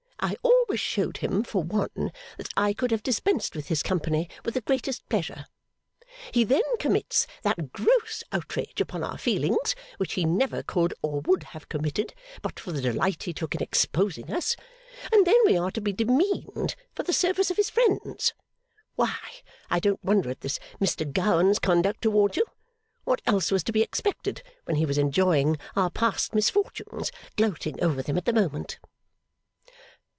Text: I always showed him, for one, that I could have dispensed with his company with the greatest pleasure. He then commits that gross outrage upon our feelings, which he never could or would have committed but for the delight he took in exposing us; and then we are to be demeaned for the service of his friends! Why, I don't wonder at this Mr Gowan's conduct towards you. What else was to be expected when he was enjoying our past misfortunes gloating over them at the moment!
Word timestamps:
I 0.23 0.35
always 0.43 0.79
showed 0.79 1.17
him, 1.17 1.43
for 1.43 1.63
one, 1.63 2.11
that 2.37 2.49
I 2.55 2.73
could 2.73 2.91
have 2.91 3.01
dispensed 3.01 3.55
with 3.55 3.69
his 3.69 3.81
company 3.81 4.29
with 4.45 4.53
the 4.53 4.61
greatest 4.61 5.09
pleasure. 5.09 5.47
He 6.31 6.43
then 6.43 6.61
commits 6.79 7.25
that 7.41 7.71
gross 7.73 8.23
outrage 8.31 8.79
upon 8.79 9.03
our 9.03 9.17
feelings, 9.17 9.73
which 9.97 10.13
he 10.13 10.25
never 10.25 10.61
could 10.61 10.93
or 11.01 11.21
would 11.21 11.41
have 11.41 11.69
committed 11.69 12.13
but 12.43 12.59
for 12.59 12.71
the 12.71 12.81
delight 12.81 13.23
he 13.23 13.33
took 13.33 13.55
in 13.55 13.63
exposing 13.63 14.31
us; 14.31 14.55
and 15.11 15.25
then 15.25 15.37
we 15.43 15.57
are 15.57 15.71
to 15.71 15.81
be 15.81 15.91
demeaned 15.91 16.75
for 16.93 17.01
the 17.01 17.13
service 17.13 17.49
of 17.49 17.57
his 17.57 17.71
friends! 17.71 18.35
Why, 18.95 19.17
I 19.71 19.79
don't 19.79 20.03
wonder 20.03 20.29
at 20.29 20.41
this 20.41 20.59
Mr 20.79 21.11
Gowan's 21.11 21.57
conduct 21.57 22.03
towards 22.03 22.37
you. 22.37 22.45
What 23.05 23.23
else 23.25 23.49
was 23.49 23.63
to 23.63 23.71
be 23.73 23.81
expected 23.81 24.43
when 24.65 24.75
he 24.75 24.85
was 24.85 24.99
enjoying 24.99 25.57
our 25.75 25.89
past 25.89 26.35
misfortunes 26.35 27.11
gloating 27.37 27.83
over 27.83 28.03
them 28.03 28.17
at 28.17 28.25
the 28.25 28.33
moment! 28.33 28.77